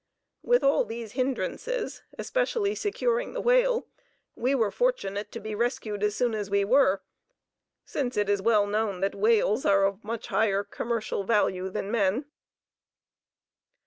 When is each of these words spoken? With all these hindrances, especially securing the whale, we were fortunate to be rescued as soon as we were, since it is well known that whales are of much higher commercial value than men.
With 0.41 0.63
all 0.63 0.83
these 0.83 1.11
hindrances, 1.11 2.01
especially 2.17 2.73
securing 2.73 3.33
the 3.33 3.39
whale, 3.39 3.85
we 4.35 4.55
were 4.55 4.71
fortunate 4.71 5.31
to 5.31 5.39
be 5.39 5.53
rescued 5.53 6.01
as 6.01 6.15
soon 6.15 6.33
as 6.33 6.49
we 6.49 6.65
were, 6.65 7.03
since 7.85 8.17
it 8.17 8.27
is 8.27 8.41
well 8.41 8.65
known 8.65 9.01
that 9.01 9.13
whales 9.13 9.63
are 9.63 9.85
of 9.85 10.03
much 10.03 10.25
higher 10.29 10.63
commercial 10.63 11.23
value 11.23 11.69
than 11.69 11.91
men. 11.91 12.25